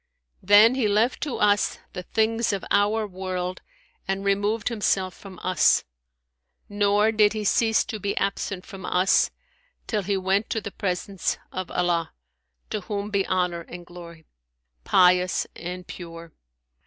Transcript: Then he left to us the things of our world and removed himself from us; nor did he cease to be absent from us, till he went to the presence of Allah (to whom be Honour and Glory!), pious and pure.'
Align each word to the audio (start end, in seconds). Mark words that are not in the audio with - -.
Then 0.41 0.73
he 0.73 0.87
left 0.87 1.21
to 1.21 1.37
us 1.37 1.77
the 1.93 2.01
things 2.01 2.51
of 2.53 2.65
our 2.71 3.05
world 3.05 3.61
and 4.07 4.25
removed 4.25 4.69
himself 4.69 5.13
from 5.15 5.37
us; 5.43 5.83
nor 6.67 7.11
did 7.11 7.33
he 7.33 7.43
cease 7.43 7.83
to 7.85 7.99
be 7.99 8.17
absent 8.17 8.65
from 8.65 8.83
us, 8.83 9.29
till 9.85 10.01
he 10.01 10.17
went 10.17 10.49
to 10.49 10.59
the 10.59 10.71
presence 10.71 11.37
of 11.51 11.69
Allah 11.69 12.13
(to 12.71 12.81
whom 12.81 13.11
be 13.11 13.27
Honour 13.27 13.61
and 13.61 13.85
Glory!), 13.85 14.25
pious 14.85 15.45
and 15.55 15.85
pure.' 15.85 16.33